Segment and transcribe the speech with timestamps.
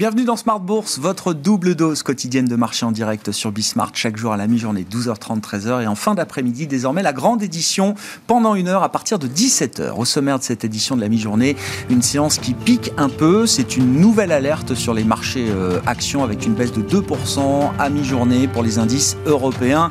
[0.00, 4.16] Bienvenue dans Smart Bourse, votre double dose quotidienne de marché en direct sur Bismart, chaque
[4.16, 7.94] jour à la mi-journée, 12h30, 13h, et en fin d'après-midi, désormais la grande édition
[8.26, 9.90] pendant une heure à partir de 17h.
[9.98, 11.54] Au sommaire de cette édition de la mi-journée,
[11.90, 16.24] une séance qui pique un peu, c'est une nouvelle alerte sur les marchés euh, actions
[16.24, 19.90] avec une baisse de 2% à mi-journée pour les indices européens.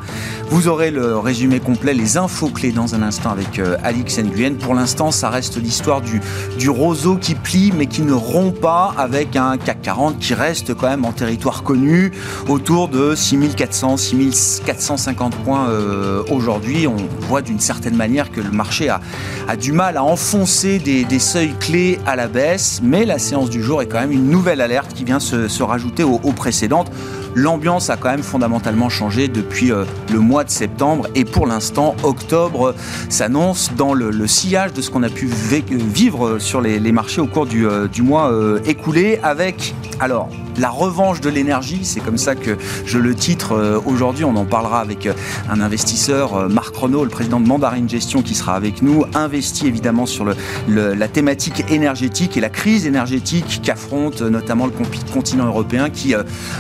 [0.50, 4.56] Vous aurez le résumé complet, les infos clés dans un instant avec euh, Alix Nguyen.
[4.56, 6.20] Pour l'instant, ça reste l'histoire du,
[6.58, 10.74] du roseau qui plie mais qui ne rompt pas avec un CAC 40 qui reste
[10.74, 12.12] quand même en territoire connu,
[12.48, 16.88] autour de 6400, 6450 points euh, aujourd'hui.
[16.88, 19.02] On voit d'une certaine manière que le marché a,
[19.48, 23.62] a du mal à enfoncer des, seuils clés à la baisse, mais la séance du
[23.62, 26.92] jour est quand même une nouvelle alerte qui vient se, se rajouter aux, aux précédentes.
[27.36, 31.96] L'ambiance a quand même fondamentalement changé depuis euh, le mois de septembre et pour l'instant,
[32.04, 32.76] octobre
[33.10, 37.46] s'annonce dans le, sillage de ce qu'on a pu vivre sur les, marchés au cours
[37.46, 42.58] du, euh, mois euh, écoulé avec alors la revanche de l'énergie, c'est comme ça que
[42.86, 44.26] je le titre euh, aujourd'hui.
[44.26, 45.14] On en parlera avec euh,
[45.50, 49.68] un investisseur, euh, Marc Renault, le président de Mandarine Gestion, qui sera avec nous, investi
[49.68, 50.26] évidemment sur
[50.68, 54.74] la thématique énergétique et la crise énergétique qu'affronte notamment le
[55.14, 56.14] continent européen, qui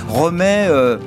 [0.08, 0.59] remet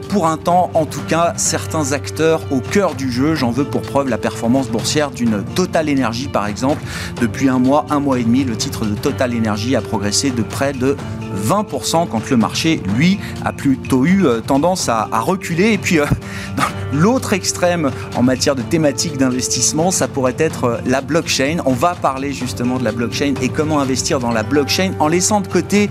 [0.09, 3.35] pour un temps, en tout cas, certains acteurs au cœur du jeu.
[3.35, 6.83] J'en veux pour preuve la performance boursière d'une Total Energy, par exemple.
[7.21, 10.43] Depuis un mois, un mois et demi, le titre de Total Energy a progressé de
[10.43, 10.97] près de
[11.35, 15.73] 20% quand le marché, lui, a plutôt eu euh, tendance à, reculer.
[15.73, 16.07] Et puis, euh,
[16.57, 21.59] dans l'autre extrême en matière de thématique d'investissement, ça pourrait être euh, la blockchain.
[21.65, 25.41] On va parler justement de la blockchain et comment investir dans la blockchain en laissant
[25.41, 25.89] de côté,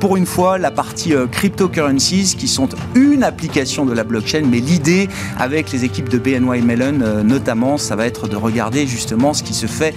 [0.00, 4.42] pour une fois, la partie cryptocurrencies qui sont une application de la blockchain.
[4.48, 9.34] Mais l'idée, avec les équipes de BNY Mellon notamment, ça va être de regarder justement
[9.34, 9.94] ce qui se fait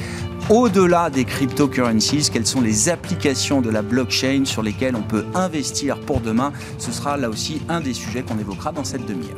[0.51, 5.97] au-delà des cryptocurrencies, quelles sont les applications de la blockchain sur lesquelles on peut investir
[6.01, 6.51] pour demain.
[6.77, 9.37] Ce sera là aussi un des sujets qu'on évoquera dans cette demi-heure.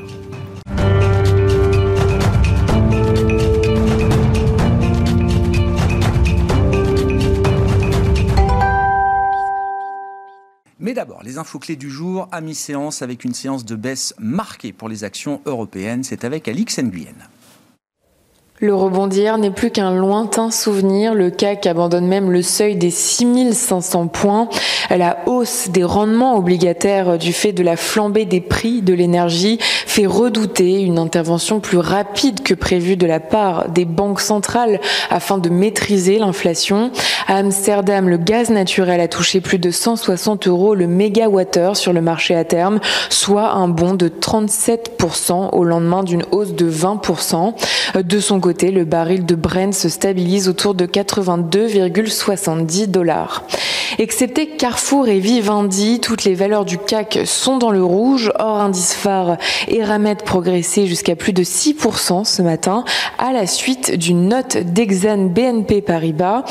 [10.79, 14.73] Mais d'abord, les infos clés du jour à mi-séance avec une séance de baisse marquée
[14.73, 16.03] pour les actions européennes.
[16.03, 17.13] C'est avec Alix Nguyen.
[18.63, 21.13] Le rebondir n'est plus qu'un lointain souvenir.
[21.13, 24.47] Le CAC abandonne même le seuil des 6500 points.
[24.89, 30.05] La hausse des rendements obligataires du fait de la flambée des prix de l'énergie fait
[30.05, 35.49] redouter une intervention plus rapide que prévue de la part des banques centrales afin de
[35.49, 36.91] maîtriser l'inflation.
[37.27, 42.01] À Amsterdam, le gaz naturel a touché plus de 160 euros le mégawattheure sur le
[42.01, 42.79] marché à terme,
[43.09, 47.53] soit un bond de 37% au lendemain d'une hausse de 20%.
[48.03, 53.43] De son côté, le baril de Brent se stabilise autour de 82,70 dollars.
[53.99, 58.31] Excepté Carrefour et Vivendi, toutes les valeurs du CAC sont dans le rouge.
[58.39, 62.85] Or, indice phare Eramet progressé jusqu'à plus de 6% ce matin
[63.19, 66.43] à la suite d'une note d'Exane BNP Paribas.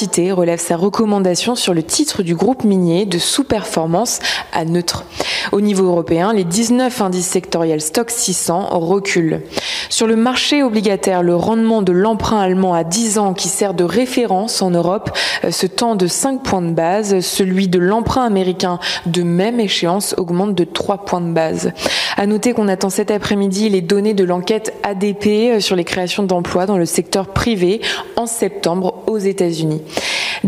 [0.00, 5.04] Relève sa recommandation sur le titre du groupe minier de sous-performance à neutre.
[5.52, 9.42] Au niveau européen, les 19 indices sectoriels Stock 600 reculent.
[9.90, 13.84] Sur le marché obligataire, le rendement de l'emprunt allemand à 10 ans qui sert de
[13.84, 15.10] référence en Europe
[15.50, 17.20] se tend de 5 points de base.
[17.20, 21.72] Celui de l'emprunt américain de même échéance augmente de 3 points de base.
[22.20, 26.66] À noter qu'on attend cet après-midi les données de l'enquête ADP sur les créations d'emplois
[26.66, 27.80] dans le secteur privé
[28.14, 29.80] en septembre aux États-Unis.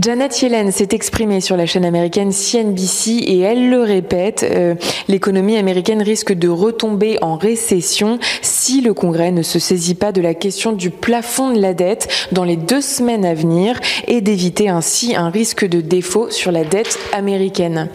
[0.00, 4.74] Janet Yellen s'est exprimée sur la chaîne américaine CNBC et elle le répète, euh,
[5.06, 10.22] l'économie américaine risque de retomber en récession si le Congrès ne se saisit pas de
[10.22, 14.70] la question du plafond de la dette dans les deux semaines à venir et d'éviter
[14.70, 17.90] ainsi un risque de défaut sur la dette américaine.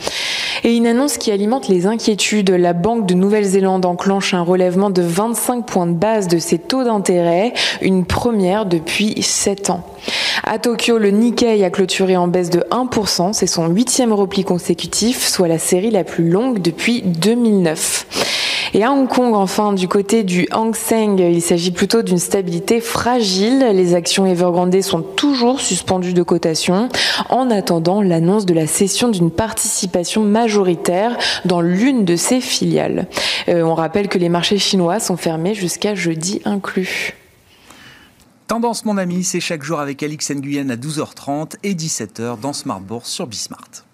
[0.63, 2.51] Et une annonce qui alimente les inquiétudes.
[2.51, 6.83] La Banque de Nouvelle-Zélande enclenche un relèvement de 25 points de base de ses taux
[6.83, 9.83] d'intérêt, une première depuis 7 ans.
[10.43, 11.86] À Tokyo, le Nikkei a clôturé
[12.17, 16.61] en baisse de 1%, c'est son huitième repli consécutif, soit la série la plus longue
[16.61, 18.05] depuis 2009.
[18.73, 22.81] Et à Hong Kong, enfin, du côté du Hang Seng, il s'agit plutôt d'une stabilité
[22.81, 23.65] fragile.
[23.73, 26.89] Les actions Evergrande sont toujours suspendues de cotation
[27.29, 33.07] en attendant l'annonce de la cession d'une participation majoritaire dans l'une de ses filiales.
[33.47, 37.16] Euh, on rappelle que les marchés chinois sont fermés jusqu'à jeudi inclus.
[38.47, 42.79] Tendance, mon ami, c'est chaque jour avec Alix Nguyen à 12h30 et 17h dans Smart
[42.79, 43.86] Bourse sur Bismart.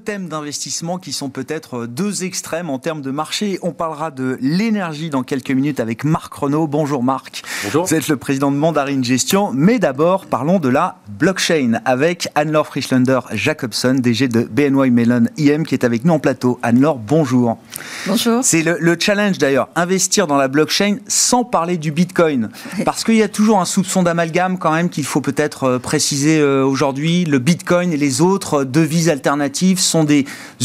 [0.00, 3.58] Thèmes d'investissement qui sont peut-être deux extrêmes en termes de marché.
[3.62, 6.66] On parlera de l'énergie dans quelques minutes avec Marc Renault.
[6.66, 7.42] Bonjour Marc.
[7.64, 7.84] Bonjour.
[7.86, 9.50] Vous êtes le président de Mandarin Gestion.
[9.52, 15.64] Mais d'abord, parlons de la blockchain avec Anne-Laure Frischlander Jacobson, DG de BNY Mellon IM,
[15.64, 16.58] qui est avec nous en plateau.
[16.62, 17.58] Anne-Laure, bonjour.
[18.06, 18.42] Bonjour.
[18.42, 22.48] C'est le, le, challenge d'ailleurs, investir dans la blockchain sans parler du Bitcoin.
[22.84, 26.40] Parce qu'il y a toujours un soupçon d'amalgame quand même qu'il faut peut-être euh, préciser
[26.40, 27.24] euh, aujourd'hui.
[27.24, 30.24] Le Bitcoin et les autres devises alternatives sont des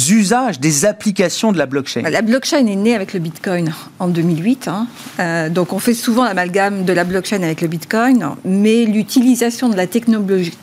[0.09, 2.01] usages, des applications de la blockchain.
[2.01, 4.67] La blockchain est née avec le Bitcoin en 2008.
[4.67, 4.87] Hein.
[5.19, 9.75] Euh, donc on fait souvent l'amalgame de la blockchain avec le Bitcoin, mais l'utilisation de
[9.75, 10.53] la technologie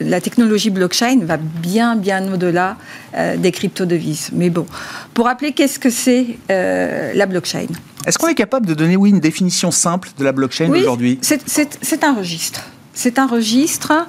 [0.00, 2.76] la technologie blockchain va bien, bien au-delà
[3.16, 4.30] euh, des crypto-devises.
[4.34, 4.66] Mais bon,
[5.14, 7.68] pour rappeler qu'est-ce que c'est euh, la blockchain
[8.06, 11.18] Est-ce qu'on est capable de donner, oui, une définition simple de la blockchain oui, aujourd'hui?
[11.22, 12.66] C'est un registre.
[12.94, 14.06] C'est un registre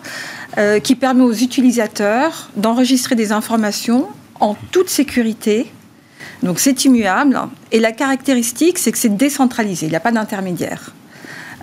[0.58, 4.08] euh, qui permet aux utilisateurs d'enregistrer des informations
[4.40, 5.72] en toute sécurité.
[6.44, 7.40] Donc c'est immuable.
[7.72, 9.88] Et la caractéristique, c'est que c'est décentralisé.
[9.88, 10.94] Il n'y a pas d'intermédiaire.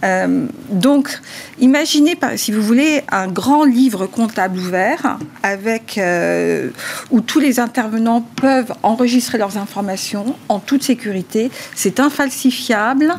[0.02, 1.20] Euh, donc,
[1.58, 6.70] imaginez, si vous voulez, un grand livre comptable ouvert avec euh,
[7.10, 11.50] où tous les intervenants peuvent enregistrer leurs informations en toute sécurité.
[11.74, 13.14] C'est infalsifiable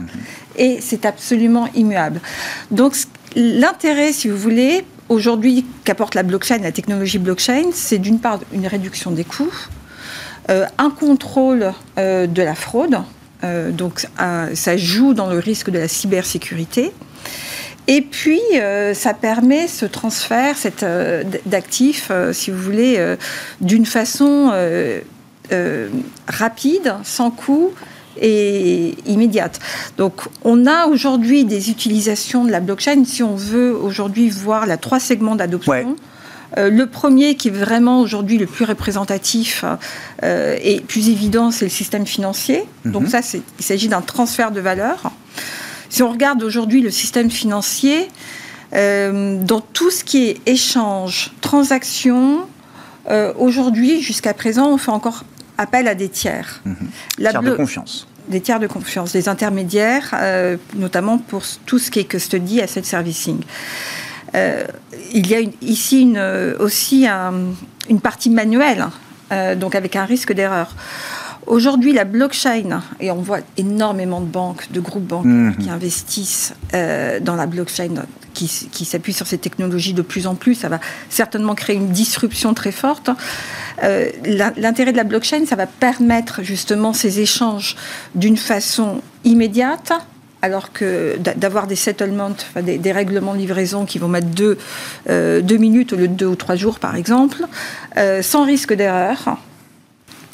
[0.58, 2.20] et c'est absolument immuable.
[2.72, 2.96] Donc,
[3.36, 8.66] l'intérêt, si vous voulez, aujourd'hui qu'apporte la blockchain, la technologie blockchain, c'est d'une part une
[8.66, 9.54] réduction des coûts,
[10.50, 12.98] euh, un contrôle euh, de la fraude.
[13.44, 14.08] Euh, donc
[14.54, 16.92] ça joue dans le risque de la cybersécurité.
[17.88, 18.40] Et puis,
[18.94, 20.56] ça permet ce transfert
[21.46, 23.16] d'actifs, si vous voulez,
[23.60, 24.54] d'une façon
[26.28, 27.72] rapide, sans coût
[28.20, 29.60] et immédiate.
[29.98, 33.04] Donc, on a aujourd'hui des utilisations de la blockchain.
[33.06, 35.86] Si on veut aujourd'hui voir la trois segments d'adoption, Ouais.
[36.58, 39.64] Euh, le premier qui est vraiment aujourd'hui le plus représentatif
[40.24, 42.66] euh, et plus évident, c'est le système financier.
[42.84, 42.92] Mhm.
[42.92, 45.12] Donc ça, c'est- il s'agit d'un transfert de valeur.
[45.88, 48.10] Si on regarde aujourd'hui le système financier,
[48.74, 52.42] euh, dans tout ce qui est échange, transaction,
[53.10, 55.24] euh, aujourd'hui, jusqu'à présent, on fait encore
[55.62, 56.62] appel à des tiers.
[56.66, 56.90] La Mhm.
[57.32, 58.08] Tiers de confiance.
[58.28, 62.84] des tiers de confiance, des intermédiaires, euh, notamment pour tout ce qui est custody, asset
[62.84, 63.40] servicing.
[64.36, 64.66] Euh,
[65.14, 67.54] il y a une- ici une, euh, aussi un-
[67.90, 68.86] une partie manuelle,
[69.32, 70.74] euh, donc avec un risque d'erreur.
[71.48, 75.58] Aujourd'hui, la blockchain, et on voit énormément de banques, de groupes bancaires Mhm.
[75.58, 77.90] qui investissent dans la blockchain,
[78.42, 80.80] qui, s- qui s'appuient sur ces technologies de plus en plus, ça va
[81.10, 83.10] certainement créer une disruption très forte.
[83.84, 84.10] Euh,
[84.58, 87.76] L'intérêt de la blockchain, ça va permettre justement ces échanges
[88.16, 89.92] d'une façon immédiate,
[90.42, 92.32] alors que d'a- d'avoir des settlements,
[92.64, 94.58] des, règlements de livraison qui vont mettre deux,
[95.10, 97.46] euh, deux minutes au lieu de deux ou trois jours, par exemple,
[97.98, 99.38] euh, sans risque d'erreur,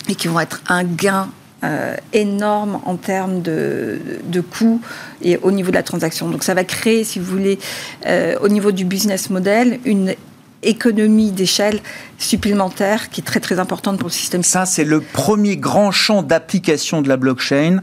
[0.08, 1.28] et qui vont être un gain
[1.64, 4.80] euh, énorme en termes de, de coûts
[5.24, 6.30] et au niveau de la transaction.
[6.30, 7.58] Donc ça va créer, si vous voulez,
[8.06, 10.14] euh, au niveau du business model, une
[10.62, 11.80] économie d'échelle
[12.20, 16.22] supplémentaire qui est très très importante pour le système Ça, c'est le premier grand champ
[16.22, 17.82] d'application de la blockchain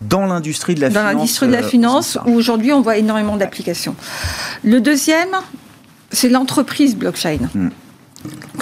[0.00, 1.14] dans l'industrie de la dans finance.
[1.14, 3.94] l'industrie de la euh, finance, où aujourd'hui on voit énormément d'applications.
[4.64, 5.36] Le deuxième,
[6.10, 7.38] c'est l'entreprise blockchain.
[7.54, 7.68] Hmm.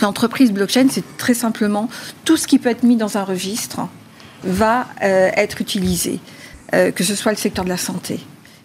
[0.03, 1.89] L'entreprise blockchain, c'est très simplement
[2.27, 3.89] tout ce qui peut être mis dans un registre
[4.45, 6.21] va euh, être utilisé,
[6.75, 8.21] euh, que ce soit le secteur de la santé.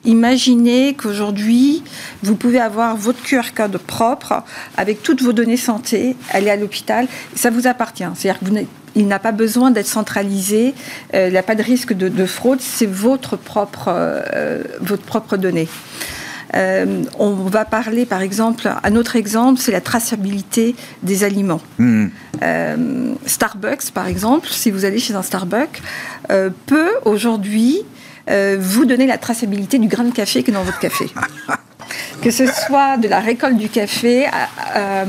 [0.05, 1.83] Imaginez qu'aujourd'hui,
[2.23, 4.43] vous pouvez avoir votre QR code propre
[4.77, 8.05] avec toutes vos données santé, aller à l'hôpital, ça vous appartient.
[8.15, 10.73] C'est-à-dire que vous n'êtes- il n'a pas besoin d'être centralisé,
[11.13, 14.23] euh, il n'y a pas de risque de, de fraude, c'est votre propre,
[14.79, 15.67] votre propre donnée.
[16.55, 21.61] Euh, on va parler, par exemple, un autre exemple, c'est la traçabilité des aliments.
[21.77, 22.07] Hmm.
[22.43, 25.81] Euh, Starbucks, par exemple, si vous allez chez un Starbucks,
[26.29, 27.81] euh, peut aujourd'hui
[28.59, 31.05] vous donner la traçabilité du grain de café qui est dans votre café.
[32.21, 35.05] que ce soit de la récolte du café à,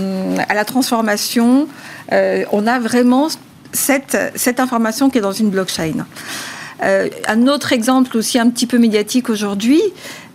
[0.48, 1.66] à la transformation,
[2.12, 3.26] on a vraiment
[3.72, 6.06] cette, cette information qui est dans une blockchain.
[6.82, 9.80] Euh, un autre exemple aussi un petit peu médiatique aujourd'hui,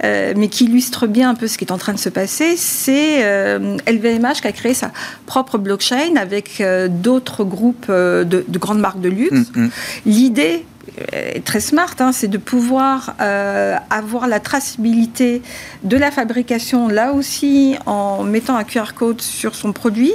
[0.03, 2.55] euh, mais qui illustre bien un peu ce qui est en train de se passer,
[2.57, 4.91] c'est euh, LVMH qui a créé sa
[5.25, 9.51] propre blockchain avec euh, d'autres groupes de, de grandes marques de luxe.
[9.55, 9.69] Mm, mm.
[10.05, 10.65] L'idée
[11.11, 15.41] est très smart, hein, c'est de pouvoir euh, avoir la traçabilité
[15.83, 20.13] de la fabrication, là aussi en mettant un QR code sur son produit,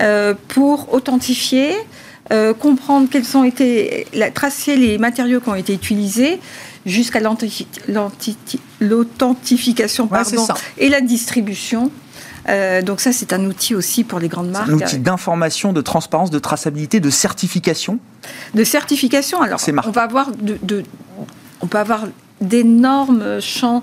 [0.00, 1.74] euh, pour authentifier,
[2.32, 6.40] euh, comprendre quels ont été, la- tracer les matériaux qui ont été utilisés
[6.86, 7.20] jusqu'à
[8.80, 10.22] l'authentification Ouais,
[10.78, 11.90] et la distribution.
[12.48, 14.70] Euh, donc ça, c'est un outil aussi pour les grandes marques.
[14.70, 17.98] Un outil d'information, de transparence, de traçabilité, de certification.
[18.54, 19.42] De certification.
[19.42, 20.82] Alors, on va avoir de,
[21.60, 22.06] on peut avoir
[22.40, 23.82] d'énormes champs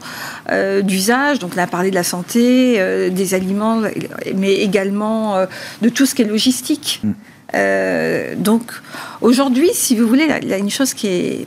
[0.49, 1.39] euh, d'usage.
[1.39, 3.81] Donc, on a parlé de la santé, euh, des aliments,
[4.35, 5.45] mais également euh,
[5.81, 7.01] de tout ce qui est logistique.
[7.53, 8.41] Mm.
[8.41, 8.63] donc,
[9.21, 11.45] aujourd'hui, si vous voulez, il y a une chose qui est.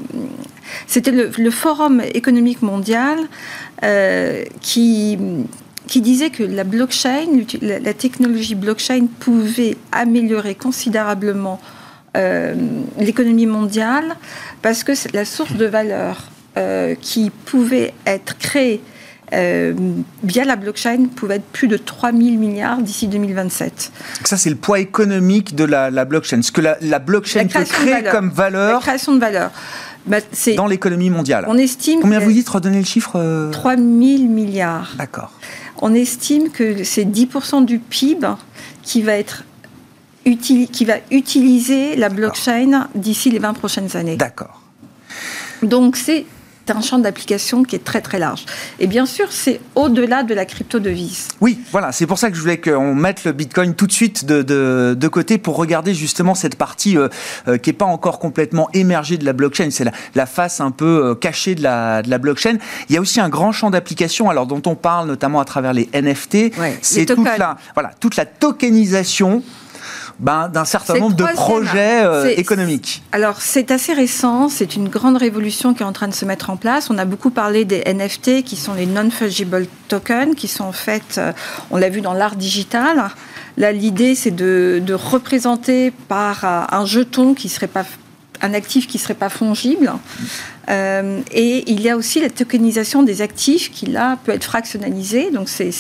[0.87, 3.19] C'était le, Forum économique mondial
[4.61, 5.19] qui
[5.87, 11.61] qui disait que la blockchain, la technologie blockchain pouvait améliorer considérablement
[12.99, 14.17] l'économie mondiale
[14.61, 18.81] parce que la source de valeur euh, qui pouvaient être créés
[19.33, 19.75] euh,
[20.23, 23.93] via la blockchain pouvait être plus de 3 000 milliards d'ici 2027.
[24.25, 26.43] Ça, c'est le poids économique de la, blockchain.
[26.43, 28.75] Ce que la, blockchain peut créer comme valeur.
[28.75, 29.51] La création de valeur.
[30.07, 30.19] Bah,
[30.57, 31.45] dans l'économie mondiale.
[31.49, 32.01] On estime.
[32.01, 34.95] Combien vous dites redonner le chiffre 3 000 milliards.
[34.97, 35.33] D'accord.
[35.83, 38.27] On estime que c'est 10% du PIB
[38.83, 39.45] qui va être
[40.37, 44.17] qui va utiliser la blockchain d'ici les 20 prochaines années.
[44.17, 44.63] D'accord.
[45.63, 46.27] Donc c'est
[46.71, 48.45] un champ d'application qui est très très large.
[48.79, 51.29] Et bien sûr, c'est au-delà de la crypto-devise.
[51.41, 54.25] Oui, voilà, c'est pour ça que je voulais qu'on mette le Bitcoin tout de suite
[54.25, 57.09] de, de, côté pour regarder justement cette partie euh,
[57.49, 59.69] euh, qui n'est pas encore complètement émergée de la blockchain.
[59.71, 62.59] C'est la, la, face un peu euh, cachée de la, de la blockchain.
[62.89, 65.73] Il y a aussi un grand champ d'application, alors dont on parle notamment à travers
[65.73, 66.53] les NFT.
[66.83, 69.43] c'est toute la, voilà, toute la tokenisation
[70.19, 73.03] ben, d'un certain nombre de projets euh, économiques.
[73.13, 76.51] Alors c'est assez récent, c'est une grande révolution qui est en train de se mettre
[76.51, 76.91] en place.
[76.91, 81.19] On a beaucoup parlé des NFT qui sont les non-fungible tokens, qui sont en fait,
[81.19, 81.33] euh,
[81.71, 83.11] on l'a vu dans l'art digital.
[83.57, 87.85] Là, l'idée, c'est de, de, représenter par euh, un jeton qui serait pas
[88.41, 89.93] un actif qui ne serait pas fongible.
[90.69, 95.31] Euh, et il y a aussi la tokenisation des actifs qui, là, peut être fractionnalisé.
[95.31, 95.71] Donc, c'est,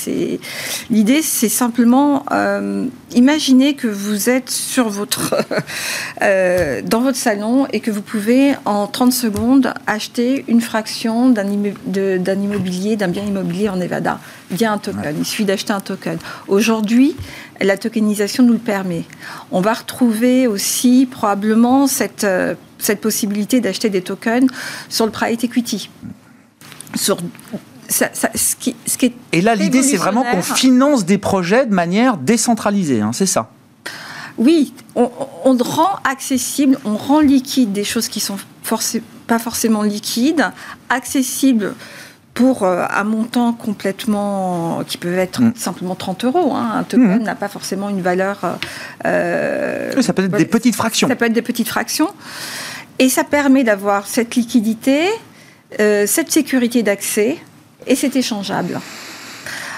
[0.90, 5.34] l'idée, c'est simplement euh, imaginer que vous êtes sur votre,
[6.22, 11.44] euh, dans votre salon et que vous pouvez, en 30 secondes, acheter une fraction d'un,
[11.86, 15.14] d'un immobilier, d'un bien immobilier en Nevada via un token.
[15.18, 16.18] Il suffit d'acheter un token.
[16.46, 17.14] Aujourd'hui,
[17.60, 19.04] la tokenisation nous le permet.
[19.50, 24.50] On va retrouver aussi probablement cette, euh, cette possibilité d'acheter des tokens
[24.88, 25.90] sur le private equity.
[26.94, 27.18] Sur
[27.88, 31.66] ça, ce qui, ce qui est Et là, l'idée, c'est vraiment qu'on finance des projets
[31.66, 33.50] de manière décentralisée, hein, c'est ça
[34.36, 35.08] Oui, on,
[35.60, 38.36] rend accessible, on rend liquide des choses qui sont
[39.26, 40.44] pas forcément liquides,
[40.90, 41.74] accessibles
[42.34, 45.52] pour euh, un montant complètement qui peut être mm.
[45.56, 46.54] simplement 30 euros.
[46.54, 46.70] Hein.
[46.74, 47.22] Un token mm.
[47.22, 48.58] n'a pas forcément une valeur.
[49.06, 51.08] Euh, ça peut être des petites fractions.
[51.08, 52.10] Ça peut être des petites fractions.
[52.98, 55.08] Et ça permet d'avoir cette liquidité,
[55.80, 57.38] euh, cette sécurité d'accès,
[57.86, 58.80] et c'est échangeable.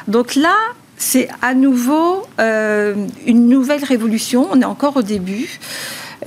[0.09, 0.57] Donc là,
[0.97, 4.49] c'est à nouveau une nouvelle révolution.
[4.51, 5.59] On est encore au début.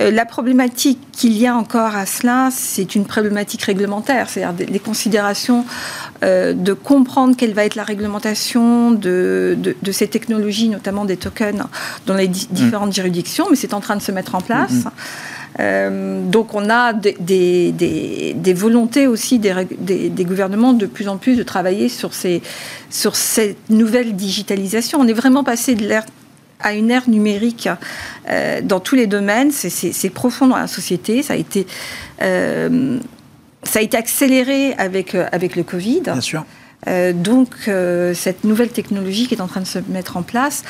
[0.00, 4.78] Euh, la problématique qu'il y a encore à cela, c'est une problématique réglementaire, c'est-à-dire les
[4.80, 5.64] considérations
[6.24, 9.56] euh, de comprendre quelle va être la réglementation de,
[9.92, 11.62] ces technologies, notamment des tokens,
[12.06, 12.32] dans les mm.
[12.50, 14.72] différentes juridictions, mais c'est en train de se mettre en place.
[14.72, 14.90] Mm, mm.
[15.60, 21.88] Euh, donc on a des, volontés aussi des, gouvernements de plus en plus de travailler
[21.88, 22.42] sur, ces,
[22.90, 24.98] sur cette nouvelle digitalisation.
[25.00, 26.04] On est vraiment passé de l'ère
[26.60, 27.68] à une ère numérique
[28.30, 29.50] euh, dans tous les domaines.
[29.50, 31.22] C'est profond dans la société.
[31.22, 31.66] Ça a été,
[32.22, 32.98] euh,
[33.62, 36.00] ça a été accéléré avec, avec le Covid.
[36.00, 36.44] Bien sûr.
[37.14, 37.70] donc,
[38.14, 40.62] cette nouvelle technologie qui est en train de se mettre en place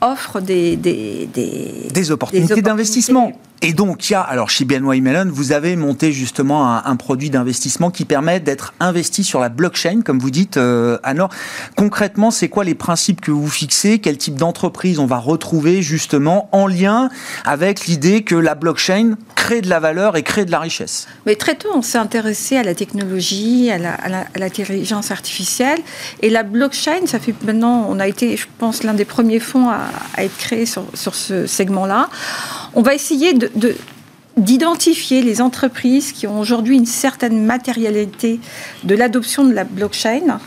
[0.00, 3.32] offre des, des, des, opportunités d'investissement.
[3.64, 7.30] Et donc, il y a, alors chez BNY Mellon, vous avez monté justement un, produit
[7.30, 11.30] d'investissement qui permet d'être investi sur la blockchain, comme vous dites, euh, Alors,
[11.76, 13.98] Concrètement, c'est quoi les principes que vous fixez?
[13.98, 17.08] Quel type d'entreprise on va retrouver justement en lien
[17.44, 21.06] avec l'idée que la blockchain crée de la valeur et crée de la richesse?
[21.26, 23.78] Mais très tôt, on s'est intéressé à la technologie, à
[24.36, 25.78] l'intelligence artificielle.
[26.20, 29.68] Et la blockchain, ça fait maintenant, on a été, je pense, l'un des premiers fonds
[29.68, 29.80] à,
[30.18, 32.08] être créé sur ce segment-là.
[32.74, 33.50] On va essayer de,
[34.36, 38.40] d'identifier les entreprises qui ont aujourd'hui une certaine matérialité
[38.84, 40.38] de l'adoption de la blockchain,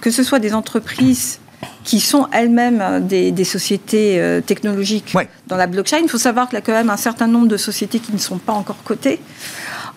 [0.00, 1.40] que ce soit des entreprises
[1.84, 5.14] qui sont elles-mêmes des, sociétés euh, technologiques
[5.48, 5.98] dans la blockchain.
[6.02, 8.18] Il faut savoir qu'il y a quand même un certain nombre de sociétés qui ne
[8.18, 9.20] sont pas encore cotées.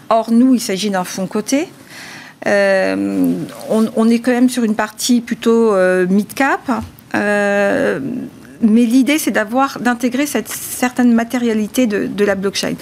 [0.09, 1.67] Or, nous, il s'agit d'un fonds coté.
[2.47, 3.33] Euh,
[3.69, 6.61] on, est quand même sur une partie plutôt euh, mid-cap
[8.61, 12.75] mais l'idée, c'est d'avoir, d'intégrer cette certaine matérialité de, la blockchain.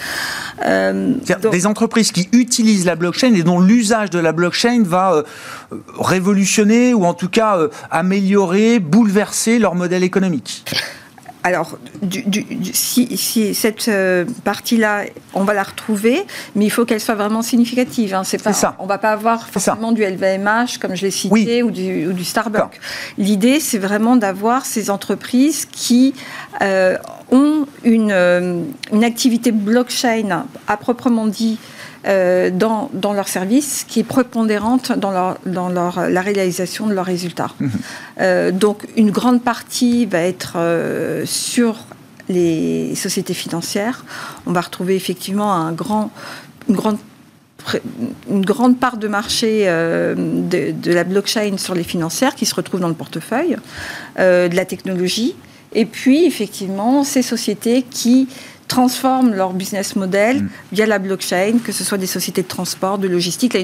[0.65, 1.13] Euh,
[1.51, 5.23] des entreprises qui utilisent la blockchain et dont l'usage de la blockchain va euh,
[5.99, 7.57] révolutionner ou en tout cas
[7.91, 10.65] améliorer, bouleverser leur modèle économique
[11.43, 11.77] alors,
[12.71, 18.13] si, cette euh, partie-là, on va la retrouver, mais il faut qu'elle soit vraiment significative.
[18.13, 18.23] Hein.
[18.23, 18.75] C'est pas, ça.
[18.79, 22.79] On va pas avoir forcément du LVMH, comme je l'ai cité, ou, du, Starbucks.
[23.17, 26.13] L'idée, c'est vraiment d'avoir ces entreprises qui
[26.61, 26.97] euh,
[27.29, 31.57] ont une, euh, une activité blockchain à proprement dit
[32.05, 36.93] euh, dans, dans, leur service qui est prépondérante dans, leur, dans leur, la réalisation de
[36.93, 37.51] leurs résultats.
[37.61, 37.71] Mhm.
[38.19, 41.85] Euh, donc une grande partie va être euh, sur
[42.27, 44.03] les sociétés financières.
[44.45, 46.11] On va retrouver effectivement un grand,
[46.67, 46.97] une grande
[48.29, 52.81] une grande part de marché de, de, la blockchain sur les financières qui se retrouvent
[52.81, 53.55] dans le portefeuille,
[54.17, 55.33] de la technologie,
[55.71, 58.27] et puis effectivement ces sociétés qui
[58.67, 60.49] transforment leur business model mm.
[60.71, 63.57] via la blockchain, que ce soit des sociétés de transport, de logistique,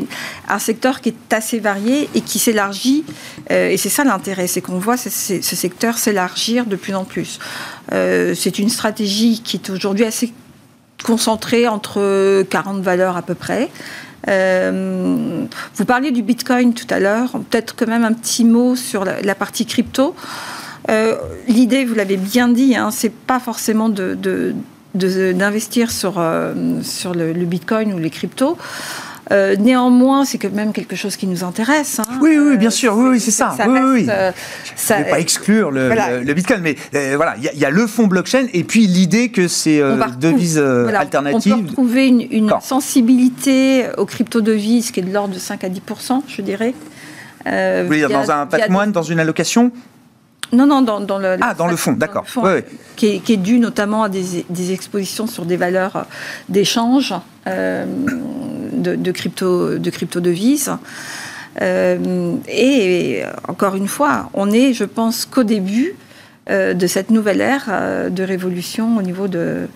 [0.48, 3.03] un secteur qui est assez varié et qui s'élargit.
[3.51, 7.39] Euh, et c'est ça l'intérêt, c'est qu'on voit ce, secteur s'élargir de plus en plus.
[7.91, 10.34] Euh, c'est une stratégie qui est aujourd'hui assez
[11.03, 13.70] concentrée entre 40 valeurs à peu près.
[14.27, 19.06] Euh, vous parliez du Bitcoin tout à l'heure, peut-être quand même un petit mot sur
[19.06, 20.13] la, partie crypto.
[21.48, 24.53] L'idée, vous l'avez bien dit, hein, c'est pas forcément de
[24.96, 28.58] d'investir sur, euh, sur le, Bitcoin ou les cryptos.
[29.31, 32.00] Euh, néanmoins, c'est quand même quelque chose qui nous intéresse.
[32.00, 32.17] Hein.
[32.19, 33.55] Oui, oui, bien sûr, oui, oui c'est ça.
[33.67, 34.08] oui, oui.
[34.10, 34.31] Euh,
[34.75, 35.89] ça ne pas exclure le,
[36.24, 36.75] le, Bitcoin, mais
[37.15, 39.81] voilà, il y, a le fonds blockchain et puis l'idée que c'est
[40.19, 41.53] devises alternatives.
[41.53, 45.69] On peut retrouver une, une sensibilité aux crypto-devises qui est de l'ordre de 5 à
[45.69, 45.81] 10
[46.27, 46.74] je dirais.
[47.46, 49.72] Voulez dire dans un patrimoine, dans une allocation?
[50.51, 52.25] Non, non, dans, le, ah, dans le fond, d'accord.
[52.96, 56.06] Qui, est, dû notamment à des, expositions sur des valeurs
[56.50, 57.13] d'échange
[57.48, 57.86] euh,
[58.74, 60.72] de, crypto, de crypto devises.
[61.62, 65.96] Euh, et encore une fois, on est, je pense, qu'au début
[66.50, 69.68] euh, de cette nouvelle ère de révolution au niveau de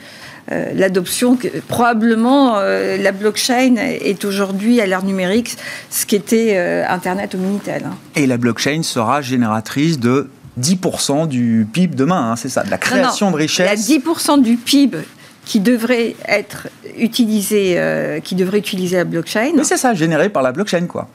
[0.50, 1.38] l'adoption.
[1.70, 5.55] Probablement, la blockchain est aujourd'hui à l'ère numérique
[5.90, 6.57] ce qu'était
[6.90, 7.83] Internet au Minitel.
[7.86, 7.96] Hein.
[8.16, 12.77] Et la blockchain sera génératrice de 10% du PIB demain, hein, c'est ça, de la
[12.77, 13.87] création de richesse.
[13.87, 14.98] Il y a 10% du PIB
[15.46, 19.51] qui devrait être utilisé, euh, qui devrait utiliser la blockchain.
[19.55, 21.07] Mais c'est ça, généré par la blockchain, quoi.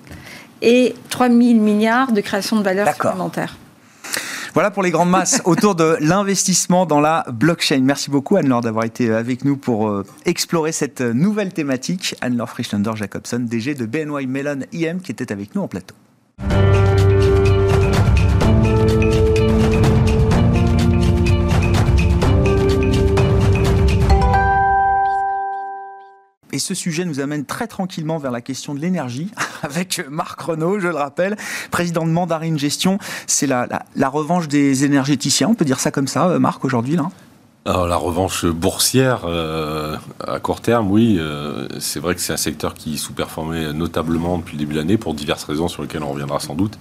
[0.60, 3.56] Et 3 000 milliards de création de valeur supplémentaire.
[4.54, 7.80] Voilà pour les grandes masses autour de l'investissement dans la blockchain.
[7.82, 12.16] Merci beaucoup Anne-Laure d'avoir été avec nous pour euh, explorer cette nouvelle thématique.
[12.20, 15.94] Anne-Laure Frischlander-Jacobson, DG de BNY Mellon IM, qui était avec nous en plateau.
[26.58, 29.30] Et ce sujet nous amène très tranquillement vers la question de l'énergie,
[29.62, 31.36] avec Marc Renault, je le rappelle,
[31.70, 32.98] président de Mandarine Gestion.
[33.28, 33.68] C'est la,
[34.08, 37.10] revanche des énergéticiens, on peut dire ça comme ça, euh, Marc, aujourd'hui là
[37.64, 42.38] alors, la revanche boursière, euh, à court terme, oui, euh, c'est vrai que c'est un
[42.38, 46.10] secteur qui sous-performait notablement depuis le début de l'année pour diverses raisons sur lesquelles on
[46.10, 46.78] reviendra sans doute,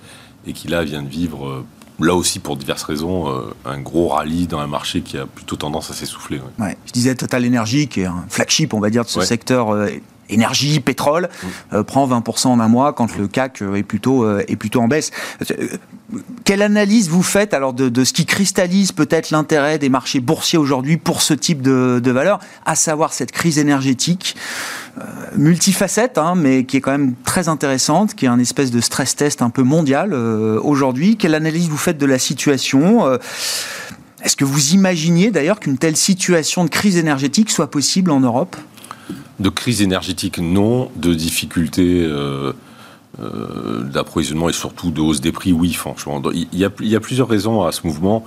[0.48, 1.66] et qui là vient de vivre
[2.00, 5.56] là aussi pour diverses raisons, euh, un gros rallye dans un marché qui a plutôt
[5.56, 6.42] tendance à s'essouffler.
[6.60, 6.78] Ouais.
[6.86, 9.90] Je disais Total Energy, qui est un flagship, on va dire, de ce secteur euh,
[10.30, 11.48] énergie, pétrole, mm.
[11.76, 15.12] euh, prend 20% en un mois quand le CAC est plutôt, est plutôt en baisse.
[16.46, 20.98] Quelle analyse vous faites alors de, ce qui cristallise peut-être l'intérêt des marchés boursiers aujourd'hui
[20.98, 24.36] pour ce type de, de valeur, à savoir cette crise énergétique
[24.98, 25.04] euh,
[25.36, 29.16] multifacette, hein, mais qui est quand même très intéressante, qui est un espèce de stress
[29.16, 31.18] test un peu mondial euh, aujourd'hui?
[31.18, 33.18] Quelle analyse vous faites de la situation euh,
[34.24, 38.56] Est-ce que vous imaginiez d'ailleurs qu'une telle situation de crise énergétique soit possible en Europe?
[39.39, 40.89] De crise énergétique, non.
[40.95, 42.10] De difficultés
[43.17, 46.21] d'approvisionnement et surtout de hausse des prix, oui, franchement.
[46.34, 48.23] Il y, a, plusieurs raisons à ce mouvement.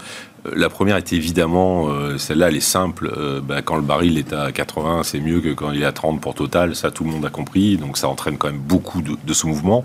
[0.55, 3.12] La première est évidemment, euh, celle-là, elle est simple.
[3.14, 5.92] Euh, bah, quand le baril est à 80, c'est mieux que quand il est à
[5.92, 6.75] 30 pour Total.
[6.75, 7.77] Ça, tout le monde a compris.
[7.77, 9.85] Donc, ça entraîne quand même beaucoup de, ce mouvement.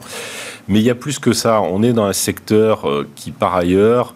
[0.70, 1.62] Mais il y a plus que ça.
[1.62, 4.16] On est dans un secteur euh, qui, par ailleurs,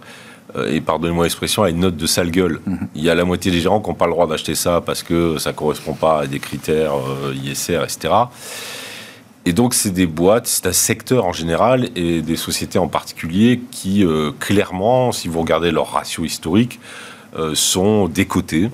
[0.68, 2.60] et pardonnez-moi l'expression, a une note de sale gueule.
[2.66, 2.88] Mhm.
[2.96, 5.04] Il y a la moitié des gérants qui n'ont pas le droit d'acheter ça parce
[5.04, 6.94] que ça ne correspond pas à des critères
[7.34, 8.10] ISR, etc.
[9.50, 13.62] Et donc, c'est des boîtes, c'est un secteur en général et des sociétés en particulier
[13.72, 16.80] qui, euh, clairement, si vous regardez leur ratio historique,
[17.38, 18.70] euh, sont décotées.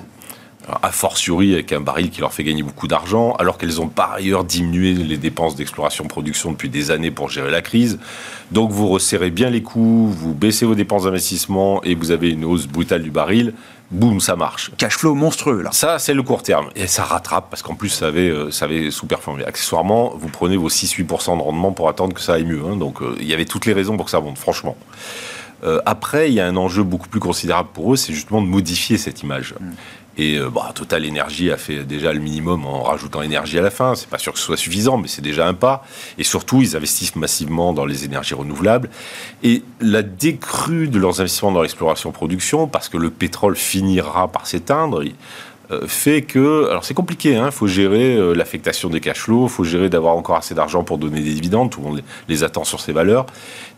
[0.81, 4.13] A fortiori avec un baril qui leur fait gagner beaucoup d'argent, alors qu'elles ont par
[4.13, 7.99] ailleurs diminué les dépenses d'exploration-production depuis des années pour gérer la crise.
[8.51, 12.45] Donc vous resserrez bien les coûts, vous baissez vos dépenses d'investissement et vous avez une
[12.45, 13.53] hausse brutale du baril.
[13.91, 14.71] Boum, ça marche.
[14.77, 15.69] Cash flow monstrueux, là.
[15.71, 16.69] Ça, c'est le court terme.
[16.75, 19.45] Et ça rattrape, parce qu'en plus, ça avait, euh, avait sous-performé.
[19.45, 22.63] Accessoirement, vous prenez vos 6-8% de rendement pour attendre que ça aille mieux.
[22.65, 22.77] Hein.
[22.77, 24.75] Donc, euh, il y avait toutes les raisons pour que ça monte, franchement.
[25.63, 28.47] Euh, après, il y a un enjeu beaucoup plus considérable pour eux, c'est justement de
[28.47, 29.55] modifier cette image.
[30.17, 33.69] Et euh, bah, Total Energy a fait déjà le minimum en rajoutant énergie à la
[33.69, 33.95] fin.
[33.95, 35.83] C'est pas sûr que ce soit suffisant, mais c'est déjà un pas.
[36.17, 38.89] Et surtout, ils investissent massivement dans les énergies renouvelables.
[39.43, 45.03] Et la décrue de leurs investissements dans l'exploration-production, parce que le pétrole finira par s'éteindre,
[45.87, 49.49] fait que, alors c'est compliqué, il hein, faut gérer euh, l'affectation des cash flows, il
[49.49, 52.63] faut gérer d'avoir encore assez d'argent pour donner des dividendes, tout le monde les, attend
[52.63, 53.25] sur ces valeurs.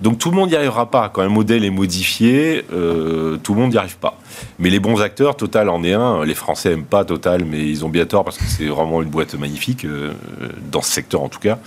[0.01, 1.09] Donc tout le monde n'y arrivera pas.
[1.09, 4.19] Quand un modèle est modifié, euh, tout le monde n'y arrive pas.
[4.59, 6.25] Mais les bons acteurs, Total en est un.
[6.25, 9.09] Les Français n'aiment pas Total, mais ils ont bien tort parce que c'est vraiment une
[9.09, 9.85] boîte magnifique,
[10.71, 11.57] dans ce secteur en tout cas.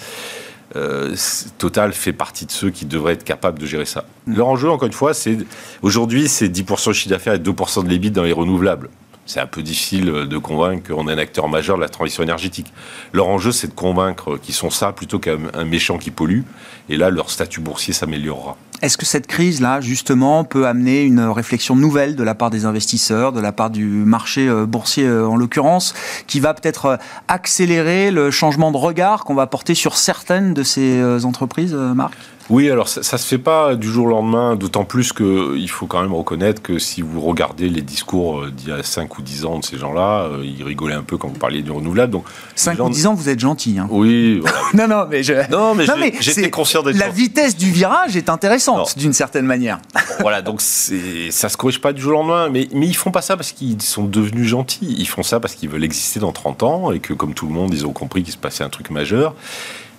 [1.58, 4.04] Total fait partie de ceux qui devraient être capables de gérer ça.
[4.26, 5.38] Leur enjeu, encore une fois, c'est
[5.82, 8.90] aujourd'hui, c'est 10% de chiffre d'affaires et 2% de l'ébit dans les renouvelables
[9.30, 12.72] c'est un peu difficile de convaincre qu'on est un acteur majeur de la transition énergétique.
[13.12, 16.40] Leur enjeu, c'est de convaincre qu'ils sont ça plutôt qu'un méchant qui pollue.
[16.88, 18.56] Et là, leur statut boursier s'améliorera.
[18.82, 23.32] Est-ce que cette crise-là, justement, peut amener une réflexion nouvelle de la part des investisseurs,
[23.32, 25.94] de la part du marché euh, boursier euh, en l'occurrence,
[26.26, 26.96] qui va peut-être euh,
[27.28, 32.14] accélérer le changement de regard qu'on va porter sur certaines de ces entreprises, Marc?
[32.50, 35.86] Oui, alors ça, ne se fait pas du jour au lendemain, d'autant plus qu'il faut
[35.86, 39.44] quand même reconnaître que si vous regardez les discours d'il y a 5 ou 10
[39.44, 42.12] ans de ces gens-là, ils rigolaient un peu quand vous parliez du renouvelable.
[42.12, 42.24] Donc,
[42.56, 43.78] 5 ou 10 ans, vous êtes gentil.
[43.78, 43.86] Hein.
[43.90, 44.42] Oui.
[44.74, 45.34] non, non, mais je...
[45.50, 45.86] non, mais,
[46.20, 49.78] j'étais conscient d'être La vitesse du virage est intéressante, d'une certaine manière.
[50.20, 53.22] voilà, donc ça se corrige pas du jour au lendemain, mais, mais ils font pas
[53.22, 54.96] ça parce qu'ils sont devenus gentils.
[54.98, 57.52] Ils font ça parce qu'ils veulent exister dans 30 ans et que, comme tout le
[57.52, 59.34] monde, ils ont compris qu'il se passait un truc majeur.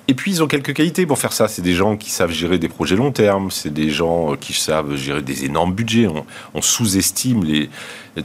[0.07, 1.47] Et puis, ils ont quelques qualités pour faire ça.
[1.47, 4.53] C'est des gens qui savent gérer des projets long terme, c'est des gens euh, qui
[4.53, 6.07] savent gérer des énormes budgets.
[6.53, 7.69] On, sous-estime les.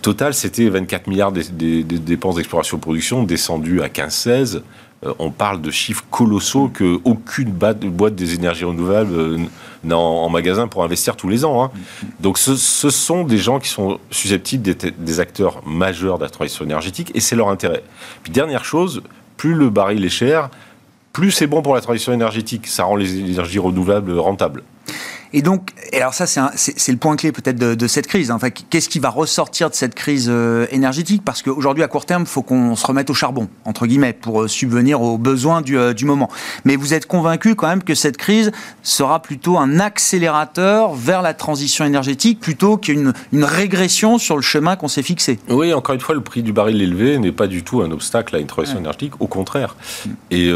[0.02, 4.62] Total, c'était 24 milliards des, dépenses d'exploration-production, descendues à 15-16.
[5.04, 9.38] Euh, on parle de chiffres colossaux que aucune boîte des énergies renouvelables euh,
[9.84, 11.62] n'a en, magasin pour investir tous les ans.
[11.62, 11.70] Hein.
[12.20, 16.64] Donc, ce, sont des gens qui sont susceptibles d'être des acteurs majeurs de la transition
[16.64, 17.82] énergétique et c'est leur intérêt.
[18.22, 19.02] Puis, dernière chose,
[19.36, 20.50] plus le baril est cher,
[21.16, 22.66] plus c'est bon pour la transition énergétique.
[22.66, 24.62] Ça rend les énergies renouvelables rentables.
[25.32, 28.30] Et donc, alors ça, c'est le point clé peut-être de, cette crise.
[28.30, 31.22] Enfin, qu'est-ce qui va ressortir de cette crise euh, énergétique?
[31.24, 34.42] Parce qu'aujourd'hui, à court terme, il faut qu'on se remette au charbon, entre guillemets, pour
[34.42, 36.30] euh, subvenir aux besoins du, euh, du, moment.
[36.64, 38.50] Mais vous êtes convaincu quand même que cette crise
[38.82, 44.76] sera plutôt un accélérateur vers la transition énergétique plutôt qu'une une régression sur le chemin
[44.76, 47.62] qu'on s'est fixé Oui, encore une fois, le prix du baril élevé n'est pas du
[47.62, 49.76] tout un obstacle à une transition énergétique, au contraire.
[50.04, 50.10] Mm.
[50.30, 50.50] Et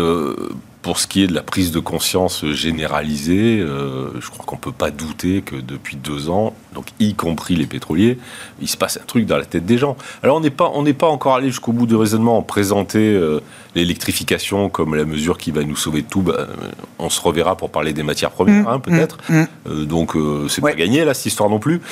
[0.82, 4.60] pour ce qui est de la prise de conscience généralisée, euh, je crois qu'on ne
[4.60, 8.18] peut pas douter que depuis deux ans, donc y compris les pétroliers,
[8.62, 9.96] il se passe un truc dans la tête des gens.
[10.22, 13.40] Alors on n'est pas, on pas encore allé jusqu'au bout du raisonnement en présenter euh,
[13.74, 16.22] l'électrification comme la mesure qui va nous sauver de tout.
[16.22, 16.46] Bah,
[16.98, 19.18] on se reverra pour parler des matières premières, mmh, hein, peut-être.
[19.28, 19.46] Mmh, mmh.
[19.68, 20.16] Euh, donc
[20.48, 21.82] c'est pas gagné là cette histoire non plus.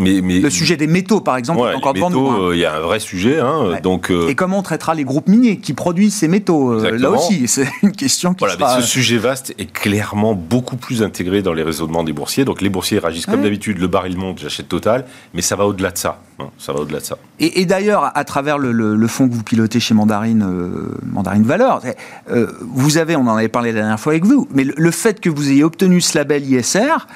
[0.00, 2.28] Mais, le sujet des métaux, par exemple, est encore devant nous.
[2.28, 2.38] Hein.
[2.40, 3.40] Euh, il y a un vrai sujet.
[3.40, 6.96] Hein, donc, euh, Et comment on traitera les groupes miniers qui produisent ces métaux euh,
[6.96, 11.02] Là aussi, c'est une question qui voilà, mais ce sujet vaste est clairement beaucoup plus
[11.02, 12.44] intégré dans les raisonnements des boursiers.
[12.44, 15.90] Donc les boursiers réagissent comme d'habitude, le baril monte, j'achète Total, mais ça va au-delà
[15.90, 16.20] de ça.
[16.58, 17.16] Ça va au-delà de ça.
[17.40, 20.46] Et, d'ailleurs, à travers le, fonds que vous pilotez chez Mandarine,
[21.10, 21.80] Mandarine Valeur,
[22.60, 25.30] vous avez, on en avait parlé la dernière fois avec vous, mais le fait que
[25.30, 27.06] vous ayez obtenu ce label ISR,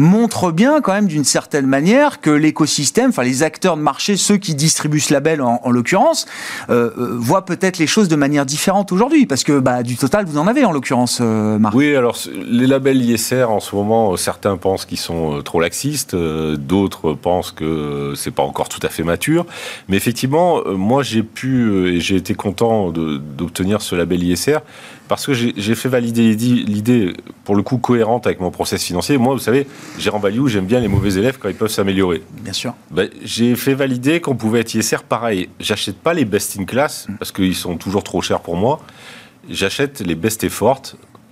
[0.00, 4.38] montre bien quand même d'une certaine manière que l'écosystème, enfin les acteurs de marché, ceux
[4.38, 6.26] qui distribuent ce label en, l'occurrence,
[6.70, 10.24] euh, euh, voient peut-être les choses de manière différente aujourd'hui, parce que bah, du total,
[10.24, 11.74] vous en avez en l'occurrence, euh, Marc.
[11.74, 17.12] Oui, alors les labels ISR en ce moment, certains pensent qu'ils sont trop laxistes, d'autres
[17.12, 19.44] pensent que c'est pas encore tout à fait mature,
[19.88, 24.60] mais effectivement, moi j'ai pu et j'ai été content d'obtenir ce label ISR
[25.10, 29.18] parce que j'ai fait valider l'idée, pour le coup, cohérente avec mon process financier.
[29.18, 29.66] Moi, vous savez,
[29.98, 32.22] gérant value, j'aime bien les mauvais élèves quand ils peuvent s'améliorer.
[32.42, 32.74] Bien sûr.
[32.92, 35.48] Ben, j'ai fait valider qu'on pouvait être ISR pareil.
[35.58, 37.16] J'achète pas les best in class, mm.
[37.16, 38.78] parce qu'ils sont toujours trop chers pour moi.
[39.48, 40.80] J'achète les best effort.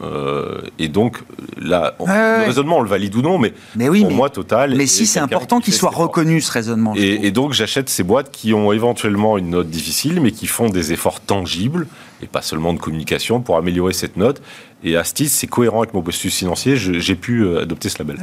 [0.00, 1.18] Euh, et donc,
[1.56, 4.74] là, le raisonnement, on le valide ou non, mais, mais oui, pour moi, total.
[4.74, 6.94] Mais si, c'est important qu'il soit reconnu, ce raisonnement.
[6.96, 10.68] Et, et, donc, j'achète ces boîtes qui ont éventuellement une note difficile, mais qui font
[10.68, 11.86] des efforts tangibles
[12.22, 14.42] et pas seulement de communication pour améliorer cette note.
[14.84, 18.18] Et Astis, c'est cohérent avec mon postus financier, j'ai pu euh, adopter ce label.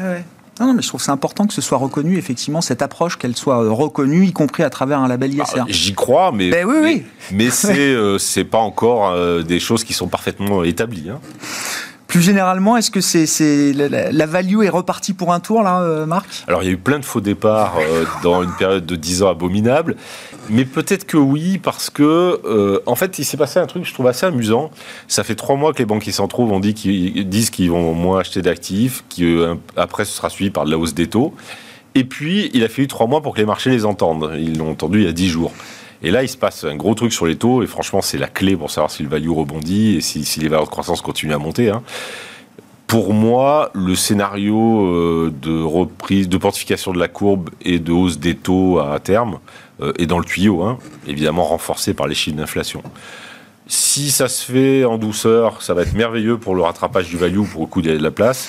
[0.60, 3.36] Non, non, mais je trouve c'est important que ce soit reconnu, effectivement, cette approche, qu'elle
[3.36, 5.42] soit euh, reconnue, y compris à travers un label ISR.
[5.58, 7.04] Bah, J'y crois, mais, Ben oui, mais, oui.
[7.34, 11.10] mais c'est euh, c'est pas encore euh, des choses qui sont parfaitement établies.
[11.10, 11.20] hein.
[12.16, 16.06] Plus généralement, est-ce que c'est la, la- value est repartie pour un tour, là, euh,
[16.06, 16.26] Marc?
[16.48, 19.24] Alors il y a eu plein de faux départs euh, dans une période de 10
[19.24, 19.98] ans abominable,
[20.50, 23.90] mais peut-être que oui, parce que euh, en fait il s'est passé un truc que
[23.90, 24.72] je trouve assez amusant.
[25.10, 28.20] Ça fait trois mois que les banquiers centraux ont dit qu'ils disent qu'ils vont moins
[28.22, 31.34] acheter d'actifs, qu'après ce sera suivi par de la hausse des taux.
[31.96, 34.32] Et puis il a fallu trois mois pour que les marchés les entendent.
[34.38, 35.52] Ils l'ont entendu il y a 10 jours.
[36.06, 38.28] Et là, il se passe un gros truc sur les taux, et franchement, c'est la
[38.28, 41.40] clé pour savoir si le value rebondit et si, les valeurs de croissance continuent à
[41.40, 41.72] monter.
[41.72, 41.82] hein.
[42.86, 48.20] Pour moi, le scénario euh, de reprise, de portification de la courbe et de hausse
[48.20, 49.40] des taux à terme
[49.82, 52.84] euh, est dans le tuyau, hein, évidemment renforcé par les chiffres d'inflation.
[53.66, 57.42] Si ça se fait en douceur, ça va être merveilleux pour le rattrapage du value,
[57.52, 58.48] pour le coup de la place.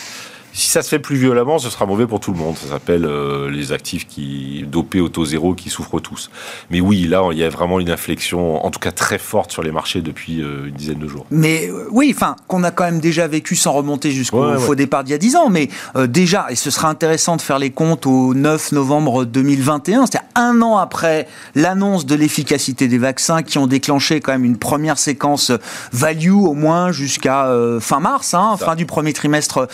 [0.57, 2.57] Si ça se fait plus violemment, ce sera mauvais pour tout le monde.
[2.57, 6.31] Ça s'appelle euh, les actifs qui dopés au taux zéro qui souffrent tous.
[6.71, 9.63] Mais oui, là, il y a vraiment une inflexion, en tout cas très forte sur
[9.63, 11.27] les marchés depuis euh, une dizaine de jours.
[11.31, 14.59] Mais euh, oui, enfin, qu'on a quand même déjà vécu sans remonter jusqu'au Ouais, ouais.
[14.59, 15.51] faux départ d'il y a 10 ans.
[15.51, 15.69] Mais
[16.09, 20.63] déjà, et ce sera intéressant de faire les comptes au 9 novembre 2021, c'est-à-dire un
[20.63, 25.53] an après l'annonce de l'efficacité des vaccins qui ont déclenché quand même une première séquence
[25.93, 27.47] value au moins jusqu'à
[27.81, 29.69] fin mars, hein, fin du premier trimestre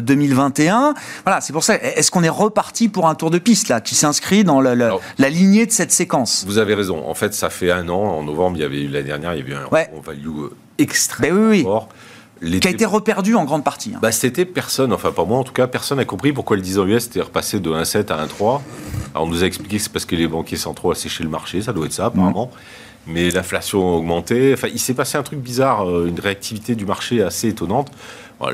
[0.00, 0.94] 2021.
[1.24, 1.76] Voilà, c'est pour ça.
[1.76, 4.86] Est-ce qu'on est reparti pour un tour de piste là, qui s'inscrit dans la, la-
[4.86, 6.44] Alors- la lignée de cette séquence?
[6.46, 7.08] Vous avez raison.
[7.08, 8.00] En fait, ça fait un an.
[8.02, 9.90] En novembre, il y avait eu l'année dernière, il y avait eu un Ouais.
[10.04, 11.62] value euh, extrêmement Ben oui, oui.
[11.62, 11.88] fort.
[12.42, 13.92] Qui a été reperdu en grande partie.
[13.94, 13.98] hein.
[14.00, 16.78] Bah, c'était personne, enfin pas moi en tout cas, personne n'a compris pourquoi le 10
[16.78, 18.62] ans US était repassé de 1,7 à 1,3.
[19.14, 21.60] Alors on nous a expliqué que c'est parce que les banquiers centraux asséchaient le marché,
[21.60, 22.50] ça doit être ça apparemment.
[23.06, 24.54] Mais l'inflation a augmenté.
[24.54, 27.90] Enfin, il s'est passé un truc bizarre, euh, une réactivité du marché assez étonnante.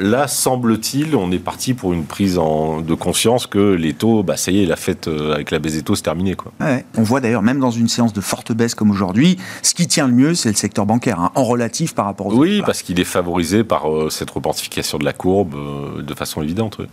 [0.01, 4.37] Là, semble-t-il, on est parti pour une prise en- de conscience que les taux, bah,
[4.37, 6.35] ça y est, la fête euh, avec la baisse des taux, c'est terminé.
[6.35, 6.53] Quoi.
[6.61, 6.85] Ouais.
[6.97, 10.09] On voit d'ailleurs, même dans une séance de forte baisse comme aujourd'hui, ce qui tient
[10.09, 12.35] le mieux, c'est le secteur bancaire, hein, en relatif par rapport aux.
[12.37, 16.43] Oui, parce qu'il est favorisé par euh, cette reportification de la courbe euh, de façon
[16.43, 16.77] évidente.
[16.81, 16.87] oui.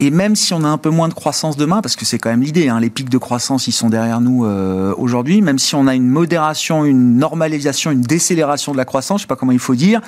[0.00, 2.30] Et même si on a un peu moins de croissance demain, parce que c'est quand
[2.30, 5.74] même l'idée, hein, les pics de croissance, ils sont derrière nous euh, aujourd'hui, même si
[5.74, 9.50] on a une modération, une normalisation, une décélération de la croissance, je sais pas comment
[9.50, 10.00] il faut dire,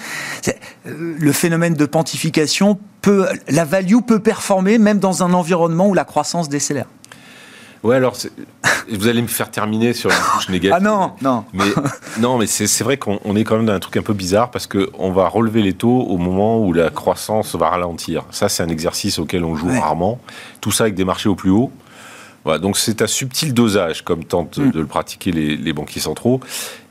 [0.46, 0.52] euh,
[1.18, 6.04] le phénomène de pantification peut, la value peut performer même dans un environnement où la
[6.04, 6.86] croissance décélère.
[7.82, 8.14] Ouais, alors,
[8.90, 10.74] vous allez me faire terminer sur une couche négative.
[10.76, 11.44] Ah non, non.
[11.54, 11.64] Mais
[12.18, 14.50] non, mais c'est vrai qu'on on est quand même dans un truc un peu bizarre
[14.50, 18.24] parce que on va relever les taux au moment où la croissance va ralentir.
[18.30, 19.78] Ça, c'est un exercice auquel on joue Ouais.
[19.78, 20.18] rarement.
[20.60, 21.70] Tout ça avec des marchés au plus haut.
[22.44, 24.70] Voilà, donc c'est un subtil dosage, comme tentent Mm.
[24.72, 26.40] de le pratiquer les, les banquiers centraux.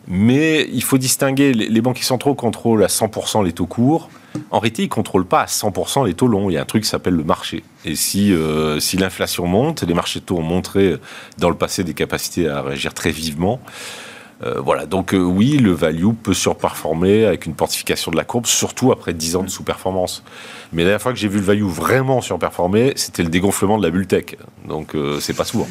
[0.08, 4.10] Mais il faut distinguer, les, les banquiers centraux contrôlent à 100% les taux courts.
[4.51, 6.49] En réalité, ils ne contrôlent pas à 100% les taux longs.
[6.49, 7.63] Il y a un truc qui s'appelle le marché.
[7.85, 10.97] Et si, euh, si l'inflation monte, les marchés de taux ont montré
[11.37, 13.59] dans le passé des capacités à réagir très vivement.
[14.41, 18.45] Euh, voilà, donc euh, oui, le value peut surperformer avec une portification de la courbe,
[18.45, 20.23] surtout après 10 ans de sous-performance.
[20.71, 23.83] Mais la dernière fois que j'ai vu le value vraiment surperformer, c'était le dégonflement de
[23.83, 24.37] la bulle tech.
[24.65, 25.67] Donc euh, c'est pas souvent.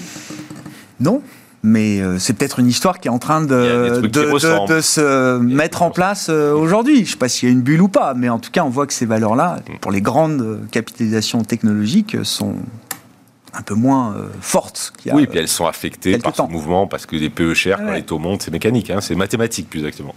[1.01, 1.23] Non,
[1.63, 5.91] mais euh, c'est peut-être une histoire qui est en train Il de, se mettre en
[5.91, 6.97] place euh, aujourd'hui.
[6.97, 8.63] Je ne sais pas s'il y a une bulle ou pas, mais en tout cas,
[8.65, 12.55] on voit que ces valeurs-là, pour les grandes euh, capitalisations technologiques, sont
[13.55, 14.93] un peu moins euh, fortes.
[14.99, 16.47] qu'il y a, Oui, euh, puis elles sont affectées par temps.
[16.47, 17.97] ce mouvement parce que des PE chers, quand Ouais.
[17.97, 20.15] les taux montent, c'est mécanique, hein, c'est mathématique plus exactement.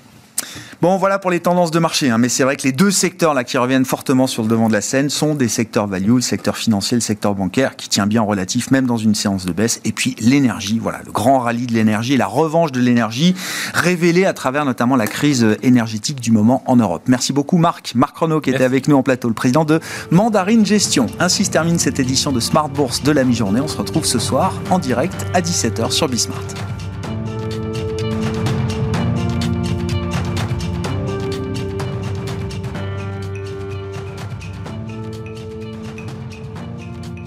[0.82, 2.10] Bon, voilà pour les tendances de marché.
[2.10, 4.68] hein, mais c'est vrai que les deux secteurs là qui reviennent fortement sur le devant
[4.68, 8.08] de la scène sont des secteurs value, le secteur financier, le secteur bancaire, qui tient
[8.08, 9.82] bien en relatif, même dans une séance de baisse.
[9.86, 13.36] Et puis l'énergie, voilà, le grand rallye de l'énergie la revanche de l'énergie,
[13.74, 17.04] révélée à travers notamment la crise énergétique du moment en Europe.
[17.08, 17.94] Merci beaucoup Marc.
[17.96, 19.80] Marc Renaud qui était avec nous en plateau, le président de
[20.12, 21.08] Mandarine Gestion.
[21.20, 23.62] Ainsi se termine cette édition de Smart Bourse de la mi-journée.
[23.62, 26.42] On se retrouve ce soir en direct à 17h sur Bismart.